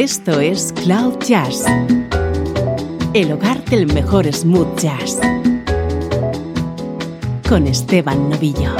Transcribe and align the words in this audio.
Esto 0.00 0.38
es 0.38 0.72
Cloud 0.84 1.18
Jazz, 1.26 1.64
el 3.14 3.32
hogar 3.32 3.64
del 3.64 3.92
mejor 3.92 4.32
smooth 4.32 4.78
jazz, 4.78 5.18
con 7.48 7.66
Esteban 7.66 8.30
Novillo. 8.30 8.70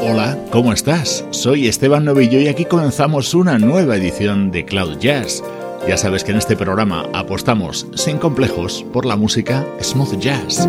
Hola, 0.00 0.38
¿cómo 0.52 0.72
estás? 0.72 1.24
Soy 1.30 1.66
Esteban 1.66 2.04
Novillo 2.04 2.38
y 2.38 2.46
aquí 2.46 2.66
comenzamos 2.66 3.34
una 3.34 3.58
nueva 3.58 3.96
edición 3.96 4.52
de 4.52 4.64
Cloud 4.64 4.98
Jazz 5.00 5.42
ya 5.86 5.96
sabes 5.96 6.24
que 6.24 6.32
en 6.32 6.38
este 6.38 6.56
programa 6.56 7.06
apostamos 7.12 7.86
sin 7.94 8.18
complejos 8.18 8.84
por 8.92 9.04
la 9.04 9.16
música 9.16 9.66
smooth 9.80 10.18
jazz. 10.18 10.68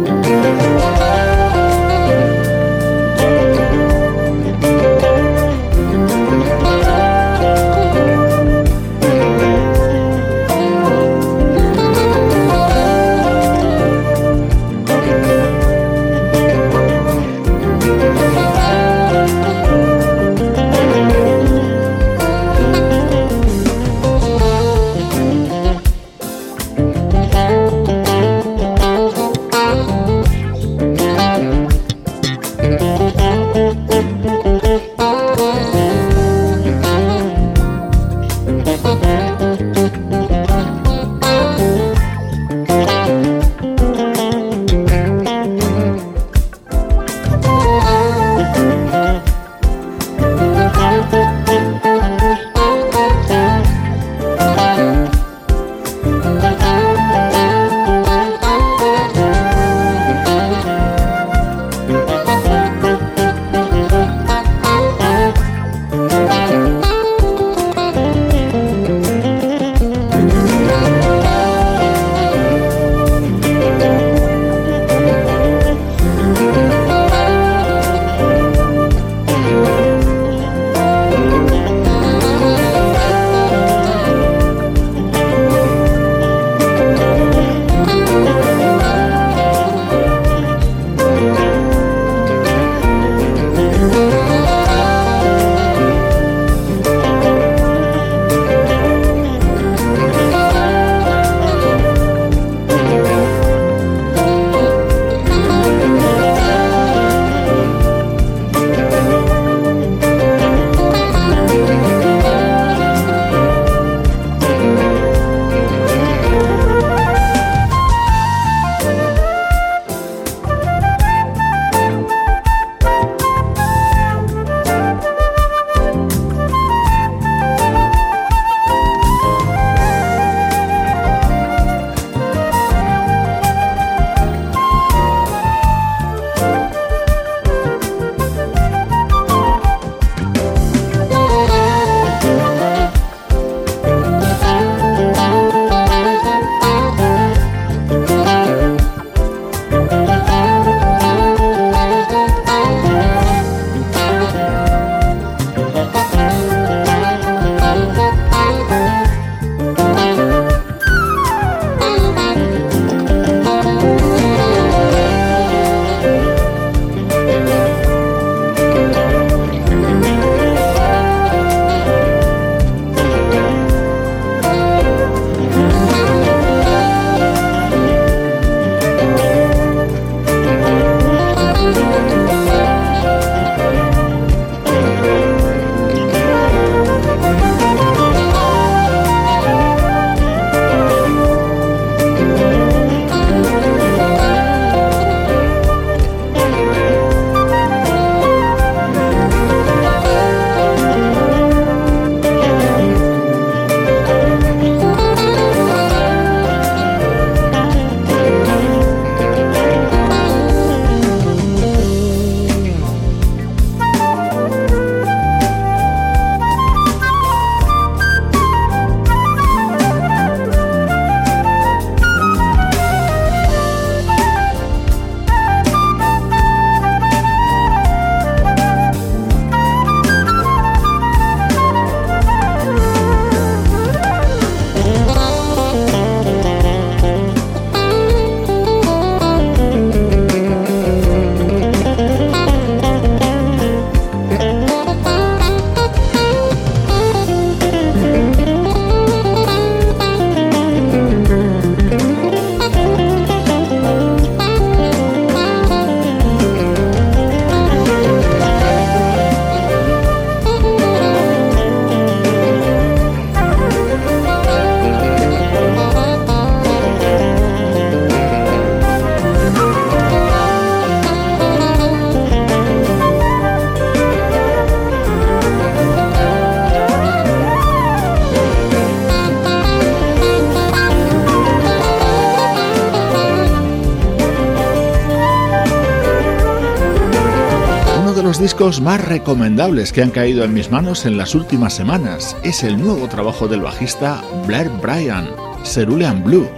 Discos 288.40 288.82
más 288.82 289.04
recomendables 289.04 289.92
que 289.94 290.02
han 290.02 290.10
caído 290.10 290.44
en 290.44 290.54
mis 290.54 290.72
manos 290.72 291.06
en 291.06 291.18
las 291.18 291.36
últimas 291.36 291.74
semanas. 291.74 292.36
Es 292.44 292.64
el 292.64 292.78
nuevo 292.78 293.08
trabajo 293.08 293.48
del 293.48 293.62
bajista 293.62 294.24
Blair 294.48 294.70
Bryan, 294.82 295.30
Cerulean 295.64 296.24
Blue. 296.24 296.50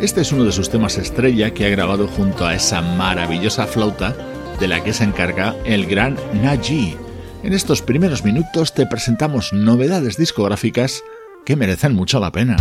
Este 0.00 0.22
es 0.22 0.32
uno 0.32 0.44
de 0.44 0.52
sus 0.52 0.70
temas 0.70 0.98
estrella 0.98 1.52
que 1.52 1.66
ha 1.66 1.70
grabado 1.70 2.08
junto 2.08 2.46
a 2.46 2.54
esa 2.54 2.80
maravillosa 2.80 3.66
flauta 3.66 4.16
de 4.58 4.68
la 4.68 4.82
que 4.82 4.92
se 4.92 5.04
encarga 5.04 5.54
el 5.64 5.86
gran 5.86 6.16
Naji. 6.42 6.96
En 7.42 7.52
estos 7.52 7.82
primeros 7.82 8.24
minutos 8.24 8.72
te 8.72 8.86
presentamos 8.86 9.52
novedades 9.52 10.16
discográficas 10.16 11.02
que 11.44 11.56
merecen 11.56 11.94
mucho 11.94 12.18
la 12.18 12.32
pena. 12.32 12.56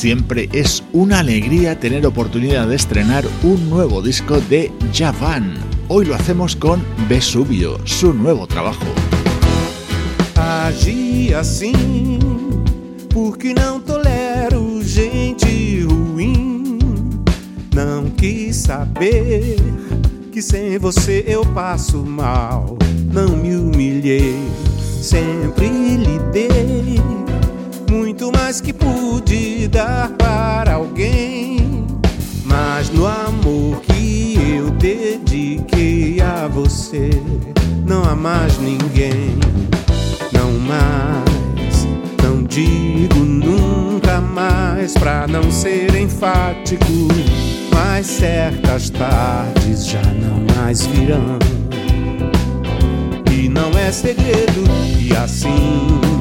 Siempre 0.00 0.48
es 0.54 0.82
una 0.94 1.18
alegría 1.18 1.78
tener 1.78 2.06
oportunidad 2.06 2.66
de 2.66 2.74
estrenar 2.74 3.22
un 3.42 3.68
nuevo 3.68 4.00
disco 4.00 4.40
de 4.40 4.72
Javan. 4.94 5.52
Hoy 5.88 6.06
lo 6.06 6.14
hacemos 6.14 6.56
con 6.56 6.82
Vesubio, 7.06 7.78
su 7.86 8.14
nuevo 8.14 8.46
trabajo. 8.46 8.86
Agi 10.36 11.34
assim 11.34 12.18
porque 13.10 13.52
não 13.52 13.78
tolero 13.78 14.82
gente 14.82 15.82
ruim. 15.82 16.78
Não 17.74 18.08
quis 18.16 18.56
saber 18.56 19.56
que 20.32 20.40
sem 20.40 20.78
você 20.78 21.26
eu 21.26 21.44
passo 21.52 21.98
mal. 21.98 22.78
Não 23.12 23.36
me 23.36 23.54
humilhei, 23.54 24.34
sempre 25.02 25.68
lhe 25.68 26.18
dei 26.32 27.19
muito 27.90 28.30
mais 28.30 28.60
que 28.60 28.72
pude 28.72 29.66
dar 29.66 30.10
para 30.10 30.74
alguém. 30.74 31.84
Mas 32.44 32.88
no 32.90 33.06
amor 33.06 33.80
que 33.82 34.36
eu 34.56 34.70
dediquei 34.70 36.20
a 36.20 36.46
você, 36.46 37.10
não 37.84 38.04
há 38.04 38.14
mais 38.14 38.58
ninguém. 38.58 39.38
Não 40.32 40.52
mais, 40.52 41.86
não 42.22 42.44
digo 42.44 43.18
nunca 43.18 44.20
mais, 44.20 44.94
pra 44.94 45.26
não 45.26 45.50
ser 45.50 45.94
enfático. 45.96 46.84
Mas 47.74 48.06
certas 48.06 48.90
tardes 48.90 49.86
já 49.86 50.02
não 50.02 50.56
mais 50.56 50.86
virão. 50.86 51.38
E 53.32 53.48
não 53.48 53.70
é 53.78 53.90
segredo, 53.90 54.64
e 54.98 55.14
assim 55.16 56.19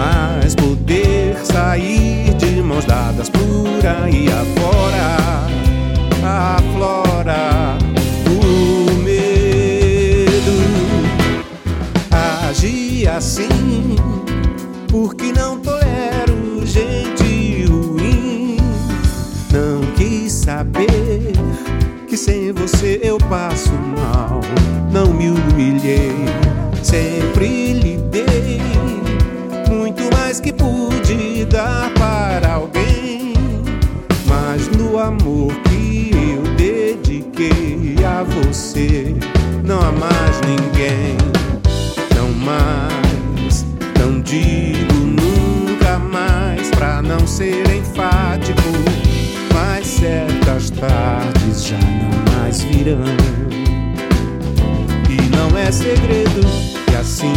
mais 0.00 0.54
poder 0.54 1.36
sair 1.44 2.32
de 2.34 2.62
mãos 2.62 2.86
dadas 2.86 3.28
por 3.28 3.86
aí 3.86 4.28
afora. 4.28 5.10
Aflora 6.56 7.76
o 8.26 8.92
medo. 9.02 10.56
Agir 12.10 13.08
assim, 13.08 13.96
porque 14.88 15.32
não 15.32 15.58
tolero 15.58 16.64
gente 16.64 17.66
ruim. 17.66 18.56
Não 19.52 19.82
quis 19.96 20.32
saber 20.32 21.32
que 22.08 22.16
sem 22.16 22.52
você 22.52 23.00
eu 23.02 23.18
passo 23.18 23.72
mal. 23.72 24.40
Não 24.90 25.12
me 25.12 25.28
humilhei, 25.28 26.12
sempre 26.82 27.29
virão. 52.82 53.04
E 55.08 55.36
não 55.36 55.58
é 55.58 55.70
segredo 55.70 56.40
que 56.86 56.96
assim 56.96 57.32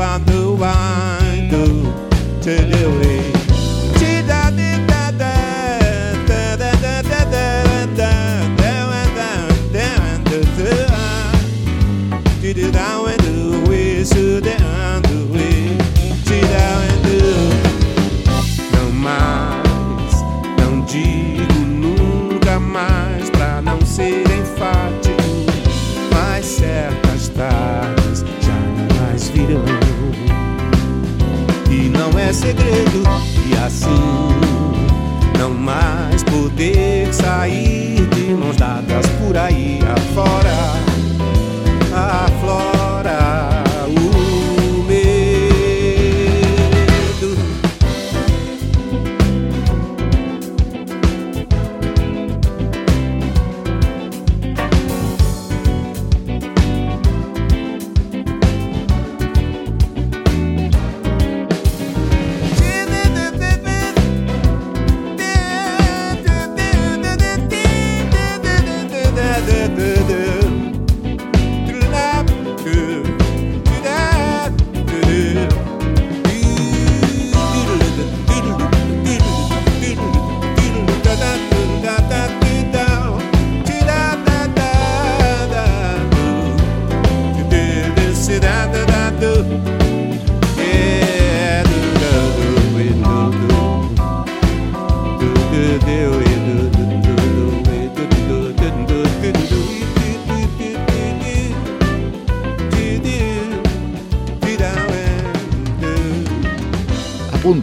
I 0.00 0.18
knew 0.18 0.58
I 0.60 1.13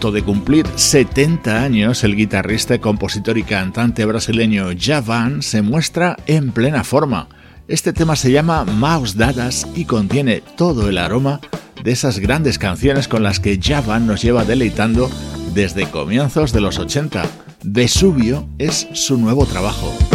de 0.10 0.24
cumplir 0.24 0.66
70 0.76 1.62
años, 1.62 2.04
el 2.04 2.16
guitarrista, 2.16 2.80
compositor 2.80 3.38
y 3.38 3.44
cantante 3.44 4.04
brasileño 4.06 4.70
Javan 4.80 5.44
se 5.44 5.62
muestra 5.62 6.18
en 6.26 6.52
plena 6.52 6.84
forma. 6.84 7.28
Este 7.68 7.94
tema 7.94 8.16
se 8.16 8.32
llama 8.32 8.66
Mouse 8.66 9.16
Dadas 9.16 9.68
y 9.76 9.86
contiene 9.86 10.42
todo 10.58 10.90
el 10.90 10.98
aroma 10.98 11.40
de 11.84 11.92
esas 11.92 12.18
grandes 12.18 12.58
canciones 12.58 13.08
con 13.08 13.22
las 13.22 13.40
que 13.40 13.60
Javan 13.62 14.08
nos 14.08 14.24
lleva 14.24 14.44
deleitando 14.44 15.08
desde 15.54 15.86
comienzos 15.86 16.52
de 16.52 16.62
los 16.62 16.80
80. 16.80 17.24
Vesubio 17.64 18.48
es 18.58 18.88
su 18.94 19.18
nuevo 19.18 19.46
trabajo. 19.46 20.11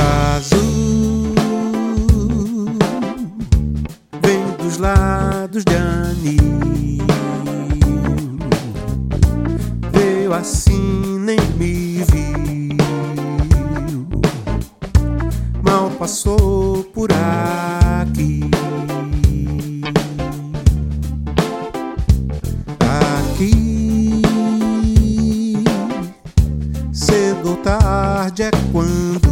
tarde 28.30 28.42
é 28.42 28.50
quando 28.72 29.25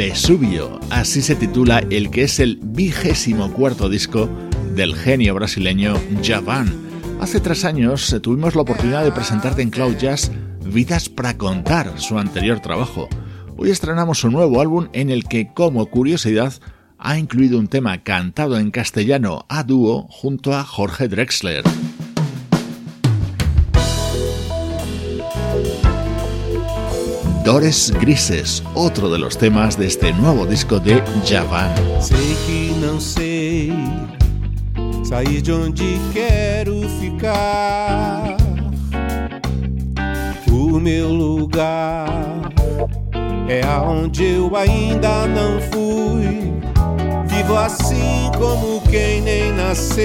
Vesubio, 0.00 0.80
así 0.88 1.20
se 1.20 1.36
titula 1.36 1.80
el 1.90 2.10
que 2.10 2.22
es 2.22 2.40
el 2.40 2.58
vigésimo 2.62 3.52
cuarto 3.52 3.90
disco 3.90 4.30
del 4.74 4.94
genio 4.94 5.34
brasileño 5.34 5.92
Javan. 6.22 6.74
Hace 7.20 7.38
tres 7.38 7.66
años 7.66 8.10
eh, 8.10 8.18
tuvimos 8.18 8.54
la 8.54 8.62
oportunidad 8.62 9.04
de 9.04 9.12
presentarte 9.12 9.60
en 9.60 9.68
Cloud 9.68 9.98
Jazz 9.98 10.32
Vidas 10.64 11.10
para 11.10 11.36
Contar, 11.36 12.00
su 12.00 12.18
anterior 12.18 12.60
trabajo. 12.60 13.10
Hoy 13.58 13.68
estrenamos 13.68 14.24
un 14.24 14.32
nuevo 14.32 14.62
álbum 14.62 14.88
en 14.94 15.10
el 15.10 15.24
que, 15.24 15.52
como 15.52 15.84
curiosidad, 15.84 16.54
ha 16.96 17.18
incluido 17.18 17.58
un 17.58 17.68
tema 17.68 18.02
cantado 18.02 18.56
en 18.56 18.70
castellano 18.70 19.44
a 19.50 19.64
dúo 19.64 20.06
junto 20.08 20.54
a 20.54 20.64
Jorge 20.64 21.08
Drexler. 21.08 21.62
Dores 27.44 27.90
Grises, 28.00 28.62
otro 28.74 29.10
de 29.10 29.18
los 29.18 29.38
temas 29.38 29.78
de 29.78 29.86
este 29.86 30.12
nuevo 30.12 30.46
disco 30.46 30.78
de 30.78 31.02
Javan. 31.24 31.74
Sei 32.00 32.36
que 32.46 32.74
não 32.80 33.00
sei 33.00 33.72
sair 35.02 35.40
de 35.40 35.50
onde 35.50 35.98
quero 36.12 36.82
ficar. 37.00 38.36
O 40.50 40.78
meu 40.78 41.08
lugar 41.08 42.52
é 43.48 43.64
aonde 43.64 44.24
eu 44.24 44.54
ainda 44.54 45.26
não 45.26 45.60
fui. 45.72 46.52
Vivo 47.26 47.56
assim 47.56 48.30
como 48.38 48.82
quem 48.82 49.22
nem 49.22 49.50
nasceu. 49.52 50.04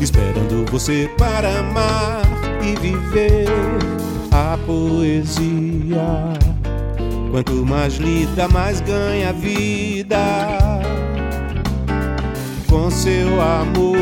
Esperando 0.00 0.68
você 0.70 1.08
para 1.16 1.60
amar 1.60 2.22
e 2.62 2.74
viver 2.80 3.99
a 4.40 4.56
poesia. 4.66 6.32
Quanto 7.30 7.52
mais 7.66 7.96
lida, 7.96 8.48
mais 8.48 8.80
ganha 8.80 9.32
vida. 9.34 10.18
Com 12.68 12.90
seu 12.90 13.40
amor, 13.40 13.98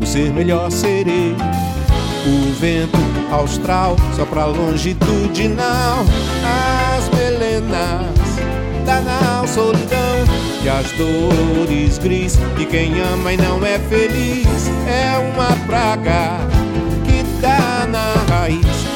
o 0.00 0.06
ser 0.06 0.30
melhor 0.32 0.70
serei. 0.70 1.34
O 2.26 2.52
vento 2.60 2.98
austral 3.32 3.96
só 4.14 4.26
pra 4.26 4.44
longitudinal. 4.44 6.04
As 6.94 7.08
melenas 7.08 8.06
da 8.84 9.00
nau 9.00 9.46
solidão 9.48 10.00
e 10.62 10.68
as 10.68 10.86
dores 10.92 11.96
gris 11.96 12.38
e 12.58 12.66
quem 12.66 13.00
ama 13.00 13.32
e 13.32 13.36
não 13.38 13.64
é 13.64 13.78
feliz 13.78 14.68
é 14.86 15.32
uma 15.32 15.56
praga 15.66 16.59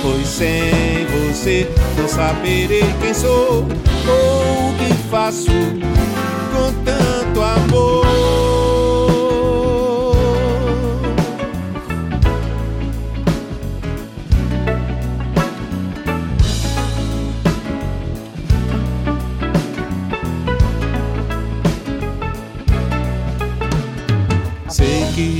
Pois 0.04 0.28
sem 0.28 1.06
você 1.06 1.66
não 1.96 2.06
saberei 2.06 2.84
quem 3.00 3.14
sou 3.14 3.66
ou 4.06 4.68
o 4.68 4.75
que 4.76 4.92
faço 5.08 5.50
com 5.50 6.84
tanto 6.84 7.40
amor. 7.40 8.04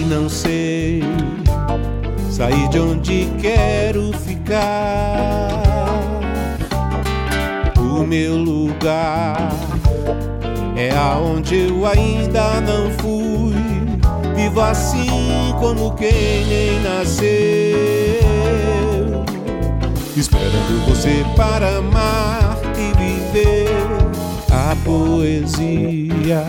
não 0.09 0.28
sei 0.28 1.02
sair 2.35 2.69
de 2.69 2.81
onde 2.81 3.29
quero 3.41 4.12
ficar. 4.19 5.62
O 7.79 8.05
meu 8.05 8.37
lugar 8.37 9.53
é 10.76 10.91
aonde 10.91 11.69
eu 11.69 11.87
ainda 11.87 12.61
não 12.61 12.91
fui. 12.99 13.55
Vivo 14.35 14.61
assim 14.61 15.55
como 15.61 15.95
quem 15.95 16.45
nem 16.47 16.81
nasceu, 16.81 17.23
esperando 20.17 20.88
você 20.88 21.25
para 21.37 21.76
amar 21.76 22.59
e 22.76 22.91
viver 22.99 23.69
a 24.50 24.75
poesia 24.85 26.45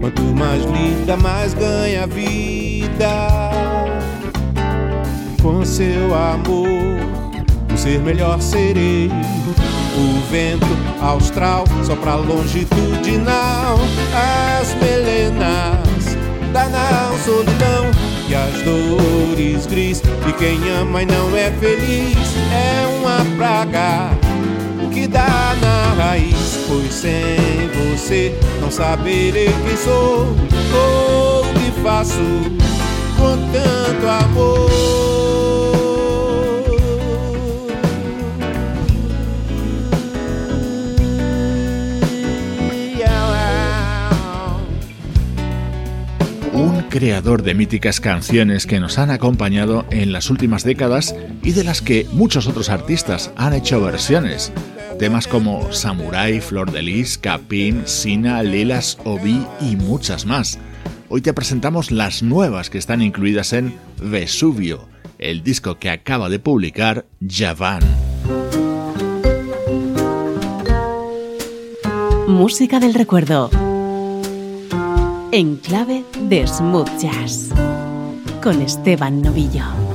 Quanto 0.00 0.22
mais 0.22 0.62
linda, 0.64 1.16
mais 1.16 1.52
ganha 1.54 2.06
vida. 2.06 3.35
Com 5.46 5.64
seu 5.64 6.12
amor, 6.12 6.98
o 7.72 7.78
ser 7.78 8.00
melhor 8.00 8.40
serei. 8.40 9.08
O 9.96 10.20
vento 10.28 10.66
austral 11.00 11.64
sopra 11.84 12.16
longitudinal. 12.16 13.78
As 14.60 14.74
melenas 14.74 16.16
da 16.52 16.68
não 16.68 17.16
solidão 17.20 17.86
e 18.28 18.34
as 18.34 18.60
dores 18.62 19.66
gris 19.66 20.02
de 20.02 20.32
quem 20.32 20.58
ama 20.68 21.04
e 21.04 21.06
não 21.06 21.36
é 21.36 21.52
feliz. 21.52 22.18
É 22.52 22.84
uma 22.98 23.24
praga 23.36 24.10
que 24.92 25.06
dá 25.06 25.54
na 25.62 26.02
raiz, 26.02 26.58
pois 26.66 26.92
sem 26.92 27.70
você 27.94 28.36
não 28.60 28.68
saberei 28.68 29.54
quem 29.64 29.76
sou 29.76 30.26
ou 30.74 31.42
o 31.42 31.54
que 31.54 31.82
faço 31.82 32.18
com 33.16 33.36
tanto 33.52 34.08
amor. 34.08 35.15
Creador 46.96 47.42
de 47.42 47.54
míticas 47.54 48.00
canciones 48.00 48.64
que 48.64 48.80
nos 48.80 48.96
han 48.96 49.10
acompañado 49.10 49.84
en 49.90 50.12
las 50.12 50.30
últimas 50.30 50.64
décadas 50.64 51.14
y 51.42 51.52
de 51.52 51.62
las 51.62 51.82
que 51.82 52.06
muchos 52.12 52.46
otros 52.46 52.70
artistas 52.70 53.32
han 53.36 53.52
hecho 53.52 53.82
versiones. 53.82 54.50
Temas 54.98 55.28
como 55.28 55.70
Samurai, 55.74 56.40
Flor 56.40 56.72
de 56.72 56.80
Lis, 56.80 57.18
Capin, 57.18 57.82
Sina, 57.84 58.42
Lilas, 58.42 58.96
Obi 59.04 59.46
y 59.60 59.76
muchas 59.76 60.24
más. 60.24 60.58
Hoy 61.10 61.20
te 61.20 61.34
presentamos 61.34 61.90
las 61.90 62.22
nuevas 62.22 62.70
que 62.70 62.78
están 62.78 63.02
incluidas 63.02 63.52
en 63.52 63.74
Vesuvio, 64.00 64.88
el 65.18 65.42
disco 65.42 65.78
que 65.78 65.90
acaba 65.90 66.30
de 66.30 66.38
publicar 66.38 67.04
Javan. 67.28 67.82
Música 72.26 72.80
del 72.80 72.94
recuerdo. 72.94 73.50
En 75.32 75.56
clave 75.56 76.04
de 76.28 76.46
smooth 76.46 76.88
jazz. 77.00 77.50
Con 78.42 78.62
Esteban 78.62 79.22
Novillo. 79.22 79.85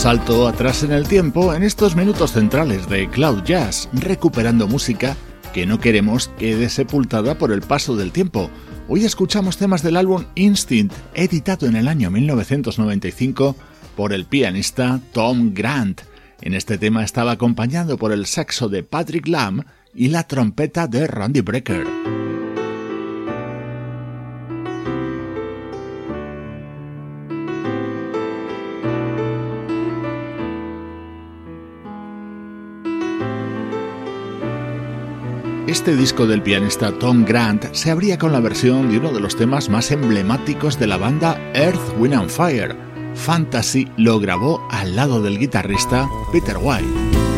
Salto 0.00 0.48
atrás 0.48 0.82
en 0.82 0.92
el 0.92 1.06
tiempo 1.06 1.52
en 1.52 1.62
estos 1.62 1.94
minutos 1.94 2.32
centrales 2.32 2.88
de 2.88 3.06
Cloud 3.10 3.42
Jazz, 3.44 3.86
recuperando 3.92 4.66
música 4.66 5.14
que 5.52 5.66
no 5.66 5.78
queremos 5.78 6.28
quede 6.38 6.70
sepultada 6.70 7.36
por 7.36 7.52
el 7.52 7.60
paso 7.60 7.94
del 7.96 8.10
tiempo. 8.10 8.48
Hoy 8.88 9.04
escuchamos 9.04 9.58
temas 9.58 9.82
del 9.82 9.98
álbum 9.98 10.24
Instinct, 10.36 10.94
editado 11.12 11.66
en 11.66 11.76
el 11.76 11.86
año 11.86 12.10
1995 12.10 13.54
por 13.94 14.14
el 14.14 14.24
pianista 14.24 15.00
Tom 15.12 15.52
Grant. 15.52 16.00
En 16.40 16.54
este 16.54 16.78
tema 16.78 17.04
estaba 17.04 17.32
acompañado 17.32 17.98
por 17.98 18.10
el 18.12 18.24
saxo 18.24 18.70
de 18.70 18.82
Patrick 18.82 19.28
Lamb 19.28 19.66
y 19.94 20.08
la 20.08 20.26
trompeta 20.26 20.86
de 20.86 21.08
Randy 21.08 21.42
Brecker. 21.42 22.19
Este 35.70 35.94
disco 35.94 36.26
del 36.26 36.42
pianista 36.42 36.90
Tom 36.90 37.24
Grant 37.24 37.72
se 37.74 37.92
abría 37.92 38.18
con 38.18 38.32
la 38.32 38.40
versión 38.40 38.90
de 38.90 38.98
uno 38.98 39.12
de 39.12 39.20
los 39.20 39.36
temas 39.36 39.68
más 39.68 39.92
emblemáticos 39.92 40.80
de 40.80 40.88
la 40.88 40.96
banda 40.96 41.40
Earth, 41.54 41.96
Wind 41.96 42.14
and 42.14 42.28
Fire. 42.28 42.76
Fantasy 43.14 43.86
lo 43.96 44.18
grabó 44.18 44.66
al 44.72 44.96
lado 44.96 45.22
del 45.22 45.38
guitarrista 45.38 46.08
Peter 46.32 46.56
White. 46.60 47.29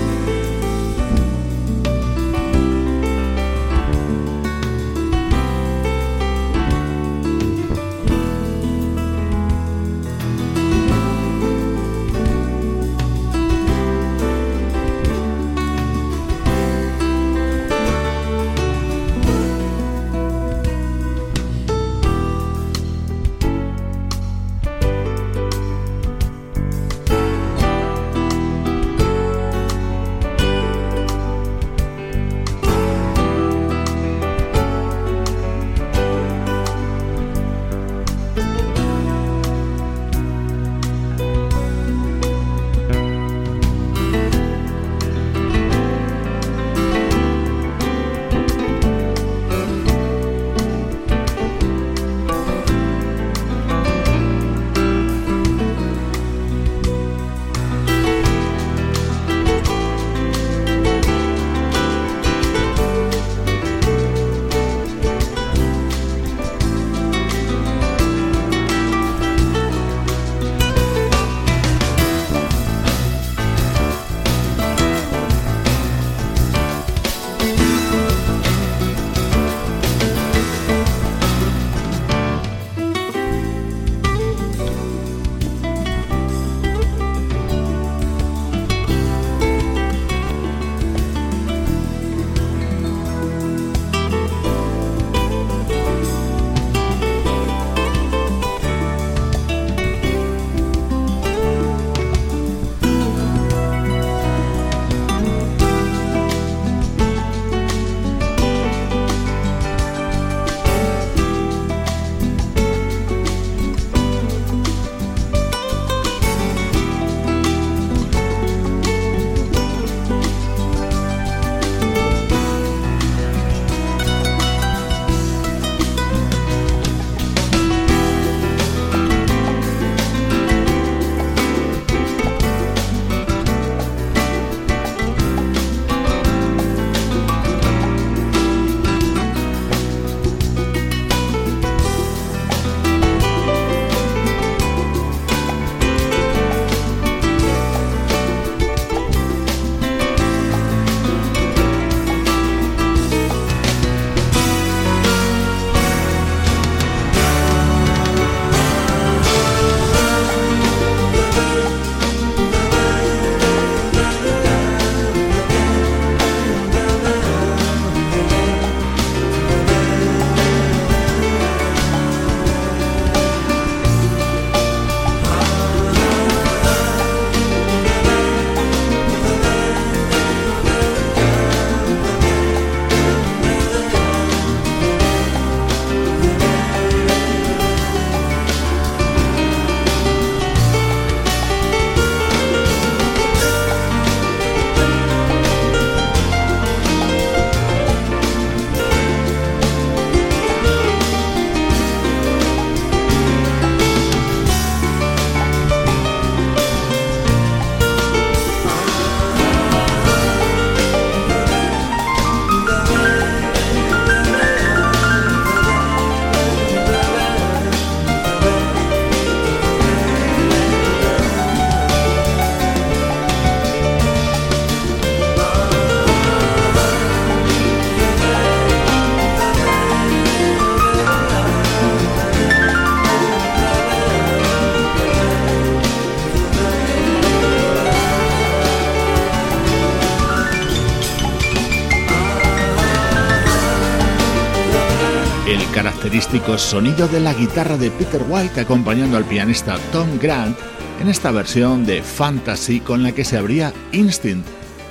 Sonido 246.40 247.08
de 247.08 247.20
la 247.20 247.34
guitarra 247.34 247.76
de 247.76 247.90
Peter 247.90 248.22
White 248.26 248.62
acompañando 248.62 249.18
al 249.18 249.24
pianista 249.24 249.76
Tom 249.92 250.18
Grant 250.18 250.56
en 251.00 251.08
esta 251.08 251.30
versión 251.30 251.84
de 251.84 252.02
Fantasy 252.02 252.80
con 252.80 253.02
la 253.02 253.12
que 253.12 253.22
se 253.22 253.36
abría 253.36 253.74
Instinct, 253.92 254.46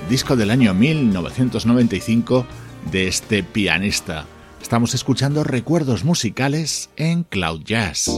disco 0.08 0.36
del 0.36 0.50
año 0.50 0.72
1995 0.72 2.46
de 2.92 3.08
este 3.08 3.42
pianista. 3.42 4.24
Estamos 4.62 4.94
escuchando 4.94 5.42
recuerdos 5.42 6.04
musicales 6.04 6.90
en 6.96 7.24
Cloud 7.24 7.62
Jazz. 7.64 8.08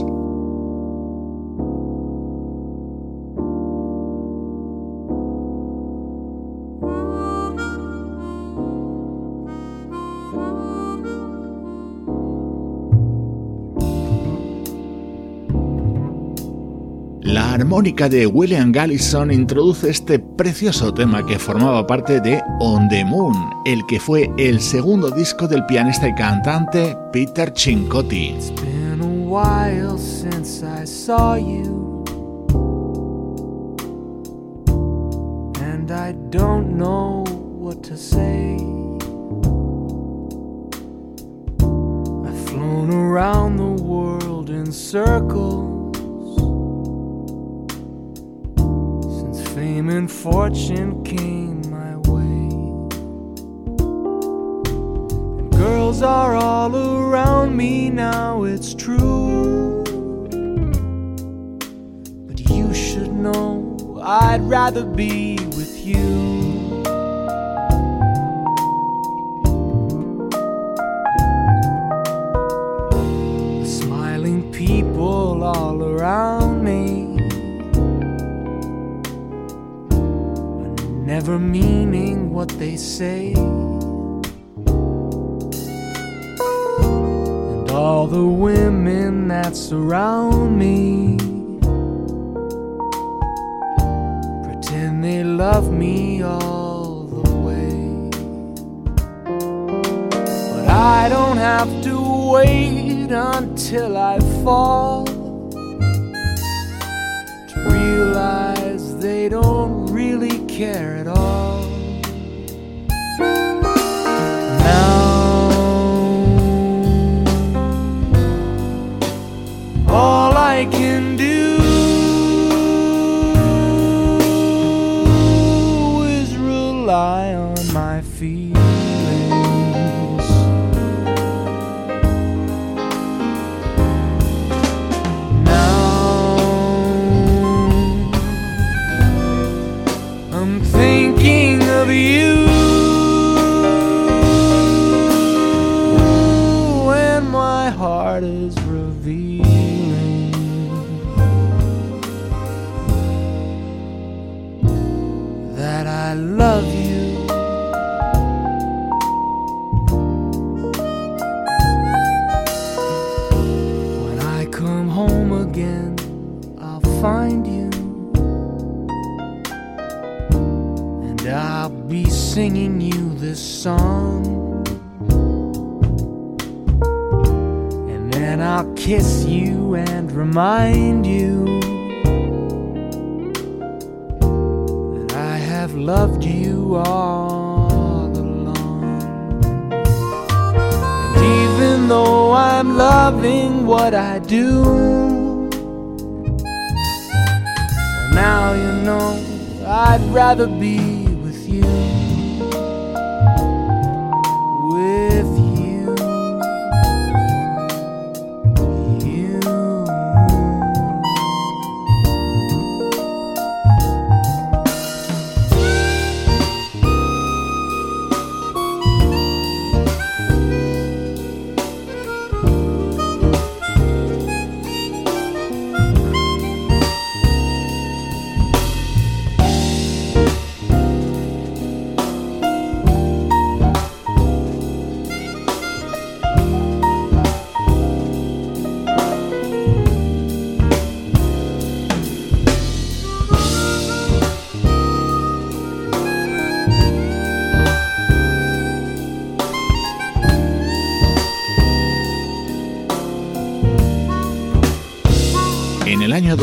Armónica 17.75 18.07
de 18.07 18.25
William 18.25 18.71
Gallison 18.71 19.29
introduce 19.31 19.89
este 19.89 20.17
precioso 20.17 20.93
tema 20.93 21.25
que 21.25 21.37
formaba 21.37 21.85
parte 21.85 22.21
de 22.21 22.41
On 22.61 22.87
the 22.87 23.03
Moon, 23.03 23.35
el 23.65 23.85
que 23.87 23.99
fue 23.99 24.31
el 24.37 24.61
segundo 24.61 25.11
disco 25.11 25.45
del 25.45 25.65
pianista 25.65 26.07
y 26.07 26.15
cantante 26.15 26.95
Peter 27.11 27.51
Cincotti. 27.53 28.33
Around 42.87 43.57
the 43.57 43.83
world 43.83 44.49
in 44.49 44.71
circles. 44.71 45.84
Fame 49.65 49.89
and 49.89 50.11
fortune 50.11 51.03
came 51.03 51.59
my 51.71 51.95
way. 52.11 52.49
And 55.39 55.51
girls 55.57 56.03
are 56.03 56.35
all 56.35 56.75
around 56.75 57.57
me 57.57 57.89
now, 57.89 58.43
it's 58.43 58.75
true. 58.75 59.83
But 62.27 62.39
you 62.51 62.75
should 62.75 63.11
know 63.11 63.99
I'd 64.03 64.43
rather 64.43 64.85
be 64.85 65.39
with 65.57 65.75
you. 65.83 66.03
Smiling 73.65 74.41
people 74.51 75.43
all 75.43 75.81
around 75.81 76.44
never 81.15 81.39
meaning 81.39 82.29
what 82.33 82.49
they 82.59 82.75
say. 82.75 83.31
And 87.55 87.71
all 87.71 88.05
the 88.05 88.25
women 88.25 89.29
that 89.29 89.55
surround 89.55 90.59
me 90.59 91.15
pretend 94.43 95.01
they 95.05 95.23
love 95.23 95.71
me 95.71 96.21
all 96.21 97.05
the 97.05 97.31
way. 97.47 98.09
But 100.53 100.67
I 100.67 101.07
don't 101.07 101.37
have 101.37 101.71
to 101.83 101.95
wait 102.33 103.09
until 103.11 103.95
I 103.95 104.19
fall 104.43 105.05
to 107.51 107.55
realize 107.71 108.97
they 108.97 109.29
don't 109.29 109.74
care 110.57 110.95
at 110.95 111.07
all. 111.07 111.34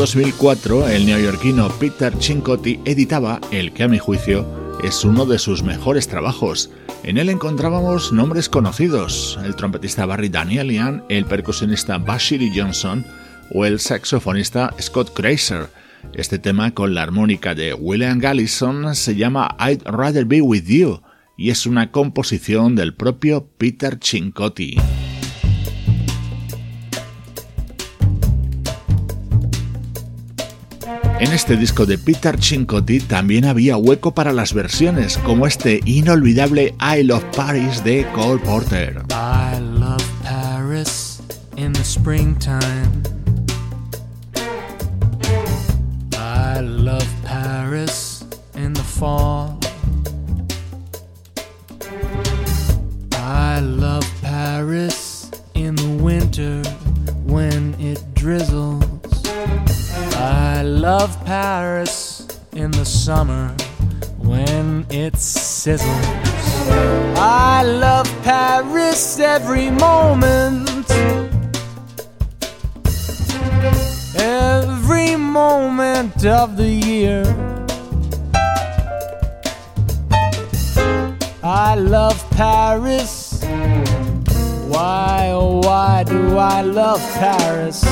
2004, 0.03 0.89
el 0.89 1.05
neoyorquino 1.05 1.69
Peter 1.79 2.13
Cincotti 2.19 2.77
editaba 2.83 3.39
el 3.51 3.71
que 3.71 3.83
a 3.83 3.87
mi 3.87 3.99
juicio 3.99 4.45
es 4.83 5.05
uno 5.05 5.25
de 5.25 5.39
sus 5.39 5.63
mejores 5.63 6.09
trabajos. 6.09 6.71
En 7.03 7.17
él 7.17 7.29
encontrábamos 7.29 8.11
nombres 8.11 8.49
conocidos, 8.49 9.39
el 9.45 9.55
trompetista 9.55 10.05
Barry 10.05 10.27
Danielian, 10.27 11.05
el 11.07 11.23
percusionista 11.23 11.99
Bashiri 11.99 12.51
Johnson 12.53 13.05
o 13.53 13.63
el 13.63 13.79
saxofonista 13.79 14.73
Scott 14.81 15.13
Kreiser. 15.13 15.69
Este 16.11 16.37
tema 16.37 16.71
con 16.71 16.93
la 16.93 17.03
armónica 17.03 17.55
de 17.55 17.73
William 17.73 18.19
Gallison 18.19 18.93
se 18.95 19.15
llama 19.15 19.55
I'd 19.57 19.83
Rather 19.85 20.25
Be 20.25 20.41
With 20.41 20.65
You 20.65 21.01
y 21.37 21.49
es 21.49 21.65
una 21.65 21.91
composición 21.91 22.75
del 22.75 22.93
propio 22.93 23.47
Peter 23.57 23.97
Cincotti. 24.03 24.75
En 31.23 31.31
este 31.31 31.55
disco 31.55 31.85
de 31.85 31.97
Peter 31.97 32.37
Cincotti 32.37 32.99
también 32.99 33.45
había 33.45 33.77
hueco 33.77 34.13
para 34.13 34.33
las 34.33 34.53
versiones, 34.53 35.17
como 35.19 35.47
este 35.47 35.79
inolvidable 35.85 36.75
I 36.81 37.01
Love 37.03 37.23
Paris 37.33 37.81
de 37.81 38.05
Cole 38.13 38.41
Porter. 38.43 39.01
I 39.09 39.57
love 39.61 40.03
Paris 40.21 41.21
in 41.55 41.71
the 41.71 41.81
springtime. 41.81 43.03
I 46.11 46.59
love 46.59 47.07
Paris 47.23 48.25
in 48.57 48.73
the 48.73 48.83
fall. 48.83 49.57
I 53.13 53.61
love 53.61 54.05
Paris 54.21 55.31
in 55.53 55.77
the 55.77 56.03
winter 56.03 56.61
when 57.25 57.75
it 57.79 58.03
drizzles. 58.13 58.82
Love 60.83 61.15
Paris 61.23 62.27
in 62.51 62.69
the 62.71 62.83
summer 62.83 63.55
when 64.17 64.85
it 64.89 65.13
sizzles. 65.13 65.87
I 67.15 67.63
love 67.63 68.05
Paris 68.21 69.17
every 69.17 69.71
moment. 69.71 70.91
Every 74.13 75.15
moment 75.15 76.25
of 76.25 76.57
the 76.57 76.69
year. 76.69 77.23
I 81.41 81.75
love 81.75 82.29
Paris. 82.31 83.41
Why, 84.67 85.29
oh, 85.31 85.61
why 85.63 86.03
do 86.03 86.37
I 86.37 86.61
love 86.61 86.99
Paris? 87.13 87.85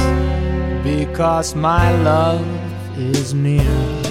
because 0.84 1.54
my 1.56 1.92
love 2.02 2.61
is 2.98 3.34
near. 3.34 4.11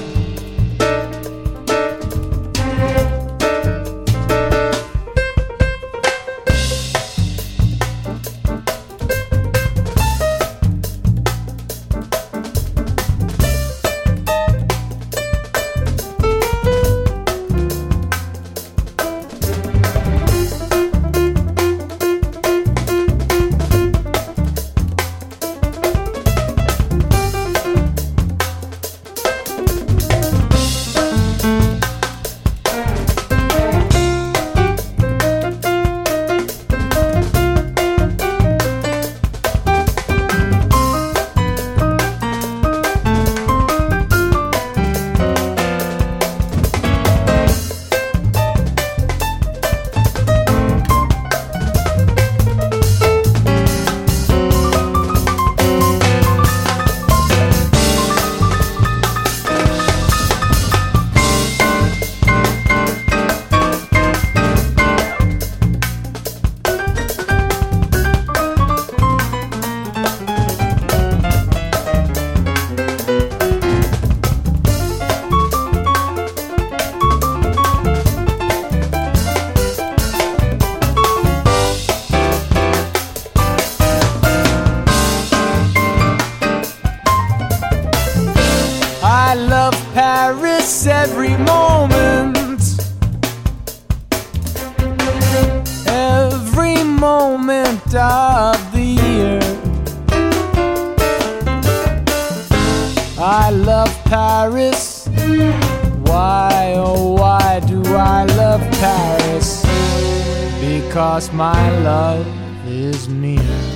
my 111.28 111.78
love 111.80 112.26
is 112.66 113.06
near. 113.08 113.69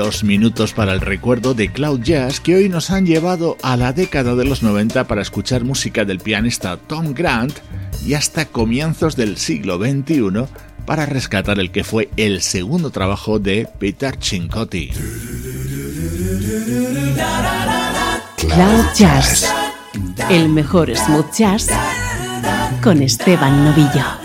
Los 0.00 0.24
minutos 0.24 0.72
para 0.72 0.94
el 0.94 1.02
recuerdo 1.02 1.52
de 1.52 1.70
Cloud 1.70 2.00
Jazz 2.00 2.40
que 2.40 2.54
hoy 2.54 2.70
nos 2.70 2.90
han 2.90 3.04
llevado 3.04 3.58
a 3.60 3.76
la 3.76 3.92
década 3.92 4.34
de 4.34 4.46
los 4.46 4.62
90 4.62 5.06
para 5.06 5.20
escuchar 5.20 5.62
música 5.62 6.06
del 6.06 6.20
pianista 6.20 6.78
Tom 6.78 7.12
Grant 7.12 7.52
y 8.06 8.14
hasta 8.14 8.46
comienzos 8.46 9.14
del 9.14 9.36
siglo 9.36 9.76
XXI 9.76 10.46
para 10.86 11.04
rescatar 11.04 11.60
el 11.60 11.70
que 11.70 11.84
fue 11.84 12.08
el 12.16 12.40
segundo 12.40 12.88
trabajo 12.88 13.38
de 13.38 13.68
Peter 13.78 14.16
Cincotti. 14.18 14.90
Cloud 18.38 18.86
Jazz, 18.96 19.52
el 20.30 20.48
mejor 20.48 20.96
smooth 20.96 21.30
jazz 21.30 21.68
con 22.82 23.02
Esteban 23.02 23.64
Novillo. 23.66 24.19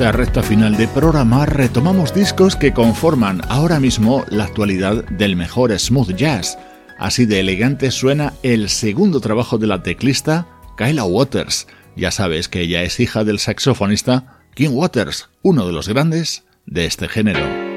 Esta 0.00 0.12
recta 0.12 0.42
final 0.42 0.78
de 0.78 0.88
programa 0.88 1.44
retomamos 1.44 2.14
discos 2.14 2.56
que 2.56 2.72
conforman 2.72 3.42
ahora 3.50 3.78
mismo 3.78 4.24
la 4.30 4.44
actualidad 4.44 5.04
del 5.10 5.36
mejor 5.36 5.78
smooth 5.78 6.16
jazz. 6.16 6.56
Así 6.98 7.26
de 7.26 7.40
elegante 7.40 7.90
suena 7.90 8.32
el 8.42 8.70
segundo 8.70 9.20
trabajo 9.20 9.58
de 9.58 9.66
la 9.66 9.82
teclista 9.82 10.46
Kyla 10.78 11.04
Waters. 11.04 11.66
Ya 11.96 12.10
sabes 12.10 12.48
que 12.48 12.62
ella 12.62 12.82
es 12.82 12.98
hija 12.98 13.24
del 13.24 13.38
saxofonista 13.38 14.38
King 14.54 14.70
Waters, 14.72 15.28
uno 15.42 15.66
de 15.66 15.74
los 15.74 15.86
grandes 15.86 16.44
de 16.64 16.86
este 16.86 17.06
género. 17.06 17.69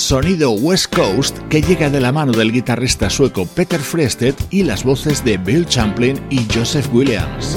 Sonido 0.00 0.52
West 0.52 0.94
Coast 0.94 1.38
que 1.48 1.62
llega 1.62 1.90
de 1.90 2.00
la 2.00 2.10
mano 2.10 2.32
del 2.32 2.52
guitarrista 2.52 3.10
sueco 3.10 3.46
Peter 3.46 3.80
Frested 3.80 4.34
y 4.50 4.62
las 4.62 4.82
voces 4.82 5.24
de 5.24 5.36
Bill 5.36 5.66
Champlin 5.66 6.18
y 6.30 6.46
Joseph 6.52 6.88
Williams. 6.92 7.54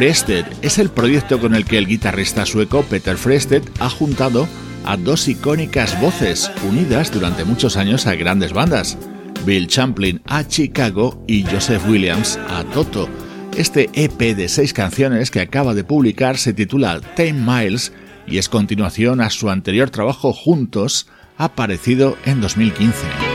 Frested 0.00 0.46
es 0.62 0.78
el 0.78 0.88
proyecto 0.88 1.38
con 1.38 1.54
el 1.54 1.66
que 1.66 1.76
el 1.76 1.86
guitarrista 1.86 2.46
sueco 2.46 2.82
Peter 2.84 3.18
Frested 3.18 3.62
ha 3.80 3.90
juntado 3.90 4.48
a 4.86 4.96
dos 4.96 5.28
icónicas 5.28 6.00
voces 6.00 6.50
unidas 6.66 7.12
durante 7.12 7.44
muchos 7.44 7.76
años 7.76 8.06
a 8.06 8.14
grandes 8.14 8.54
bandas, 8.54 8.96
Bill 9.44 9.66
Champlin 9.66 10.22
a 10.24 10.48
Chicago 10.48 11.22
y 11.26 11.42
Joseph 11.42 11.86
Williams 11.86 12.38
a 12.48 12.64
Toto. 12.64 13.10
Este 13.58 13.90
EP 13.92 14.34
de 14.34 14.48
seis 14.48 14.72
canciones 14.72 15.30
que 15.30 15.42
acaba 15.42 15.74
de 15.74 15.84
publicar 15.84 16.38
se 16.38 16.54
titula 16.54 17.02
Ten 17.14 17.44
Miles 17.44 17.92
y 18.26 18.38
es 18.38 18.48
continuación 18.48 19.20
a 19.20 19.28
su 19.28 19.50
anterior 19.50 19.90
trabajo 19.90 20.32
juntos, 20.32 21.08
aparecido 21.36 22.16
en 22.24 22.40
2015. 22.40 23.29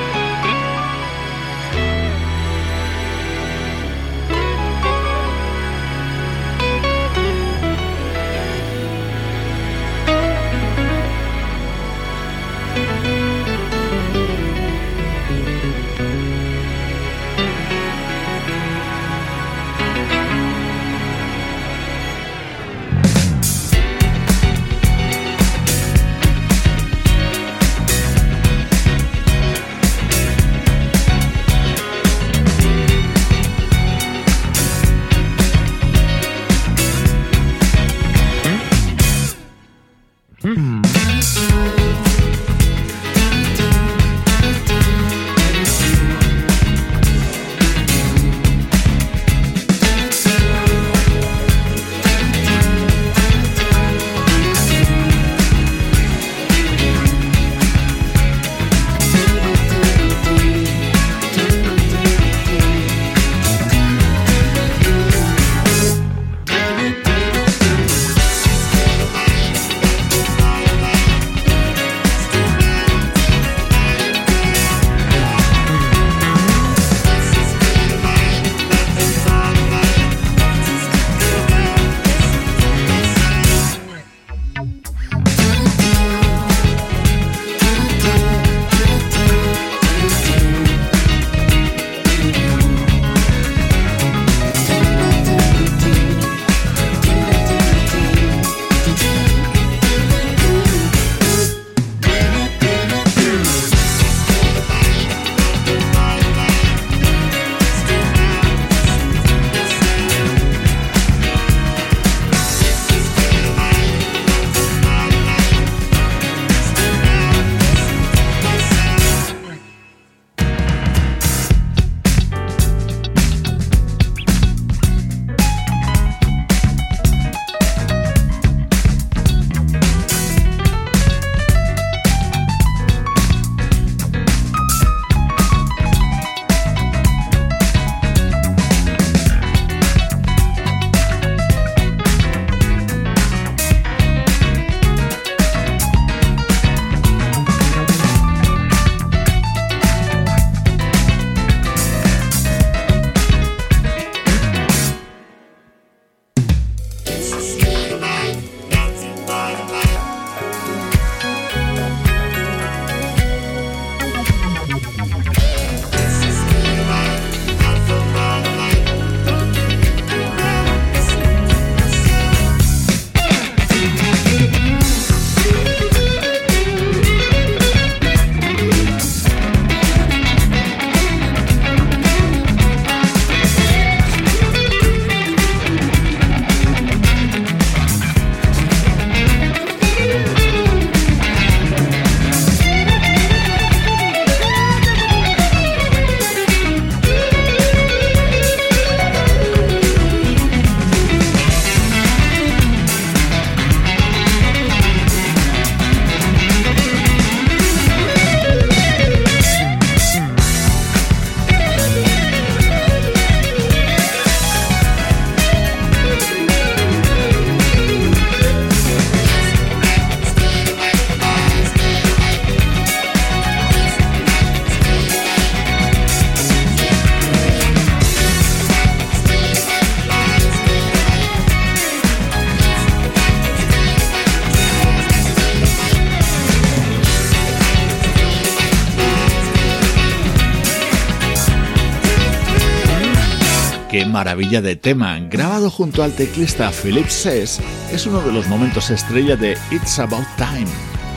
Maravilla 244.25 244.59
de 244.59 244.75
tema, 244.75 245.19
grabado 245.19 245.69
junto 245.69 246.01
al 246.01 246.11
teclista 246.11 246.71
Philip 246.71 247.09
Sess, 247.09 247.59
es 247.91 248.07
uno 248.07 248.21
de 248.21 248.31
los 248.31 248.47
momentos 248.47 248.89
estrella 248.89 249.35
de 249.35 249.55
It's 249.69 249.99
About 249.99 250.25
Time, 250.35 250.65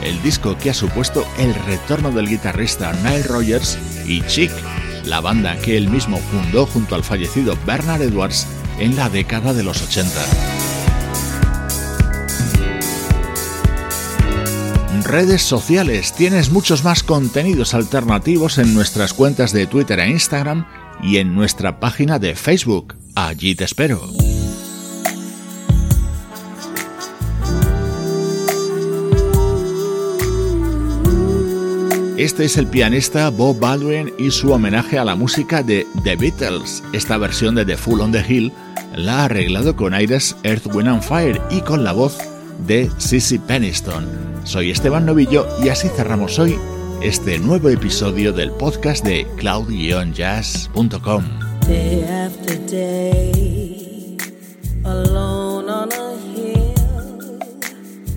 el 0.05 0.21
disco 0.21 0.59
que 0.59 0.69
ha 0.69 0.75
supuesto 0.75 1.27
el 1.39 1.55
retorno 1.55 2.11
del 2.11 2.29
guitarrista 2.29 2.93
Nile 3.03 3.23
Rogers 3.23 3.79
y 4.07 4.21
Chick, 4.27 4.53
la 5.07 5.23
banda 5.23 5.57
que 5.57 5.79
él 5.79 5.89
mismo 5.89 6.19
fundó 6.19 6.67
junto 6.67 6.97
al 6.97 7.03
fallecido 7.03 7.57
Bernard 7.65 8.03
Edwards 8.03 8.47
en 8.79 8.95
la 8.95 9.09
década 9.09 9.55
de 9.55 9.63
los 9.63 9.81
80. 9.81 10.11
redes 15.05 15.41
sociales. 15.41 16.13
Tienes 16.13 16.51
muchos 16.51 16.85
más 16.85 17.03
contenidos 17.03 17.73
alternativos 17.73 18.59
en 18.59 18.75
nuestras 18.75 19.15
cuentas 19.15 19.55
de 19.55 19.67
Twitter 19.67 20.01
e 20.01 20.11
Instagram 20.11 20.67
y 21.03 21.19
en 21.19 21.35
nuestra 21.35 21.81
página 21.81 22.19
de 22.19 22.35
Facebook 22.35 22.95
Allí 23.21 23.57
te 23.57 23.65
espero. 23.65 24.01
Este 32.17 32.45
es 32.45 32.57
el 32.57 32.69
pianista 32.69 33.29
Bob 33.31 33.59
Baldwin 33.59 34.13
y 34.21 34.31
su 34.31 34.53
homenaje 34.53 35.01
a 35.01 35.05
la 35.05 35.17
música 35.17 35.65
de 35.65 35.85
The 36.05 36.15
Beatles. 36.15 36.85
Esta 36.93 37.19
versión 37.19 37.57
de 37.57 37.65
The 37.65 37.77
Full 37.77 38.01
on 38.01 38.13
the 38.13 38.25
Hill 38.25 38.53
la 38.95 39.23
ha 39.23 39.25
arreglado 39.25 39.75
con 39.75 39.95
aires 39.95 40.37
Earth, 40.45 40.73
Wind 40.73 40.89
and 40.89 41.03
Fire 41.03 41.43
y 41.51 41.61
con 41.63 41.83
la 41.83 41.91
voz 41.91 42.19
de 42.69 42.89
Sissy 42.99 43.41
Peniston. 43.41 44.07
Soy 44.45 44.71
Esteban 44.71 45.07
Novillo 45.07 45.45
y 45.61 45.71
así 45.71 45.89
cerramos 45.89 46.39
hoy 46.39 46.57
este 47.03 47.39
nuevo 47.39 47.69
episodio 47.69 48.33
del 48.33 48.51
podcast 48.51 49.05
de 49.05 49.25
cloud-jazz.com. 49.37 51.25
Day 51.67 52.05
after 52.05 52.57
day, 52.67 54.17
alone 54.85 55.71
on 55.71 55.93
a 55.93 56.17
hill, 56.35 57.39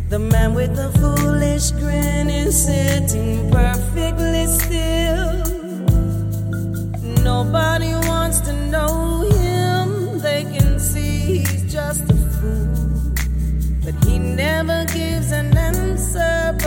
the 0.09 0.17
man 0.17 0.55
with 0.55 0.75
the 0.75 0.89
foolish 0.99 1.71
grin 1.71 2.29
is 2.29 2.55
sitting 2.55 3.51
perfectly 3.51 4.47
still. 4.47 5.43
Nobody 7.23 7.93
wants 8.07 8.39
to 8.41 8.53
know 8.69 9.21
him, 9.29 10.19
they 10.21 10.43
can 10.45 10.79
see 10.79 11.39
he's 11.39 11.71
just 11.71 12.09
a 12.09 12.15
fool, 12.39 13.13
but 13.83 13.93
he 14.05 14.17
never 14.17 14.85
gives 14.85 15.31
an 15.31 15.55
answer. 15.55 16.57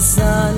Sun 0.00 0.57